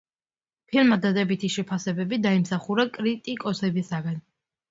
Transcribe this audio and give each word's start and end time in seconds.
ფილმმა 0.69 0.95
დადებითი 1.01 1.49
შეფასებები 1.57 2.19
დაიმსახურა 2.25 2.87
კრიტიკოსებისგან. 2.97 4.19